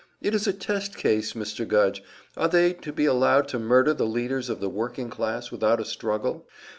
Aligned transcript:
It 0.19 0.33
is 0.33 0.47
a 0.47 0.51
test 0.53 0.97
case, 0.97 1.33
Mr. 1.33 1.63
Gudge 1.63 2.01
are 2.35 2.47
they 2.47 2.73
to 2.73 2.91
be 2.91 3.05
allowed 3.05 3.47
to 3.49 3.59
murder 3.59 3.93
the 3.93 4.07
leaders 4.07 4.49
of 4.49 4.59
the 4.59 4.67
working 4.67 5.11
class 5.11 5.51
without 5.51 5.79
a 5.79 5.85
struggle? 5.85 6.47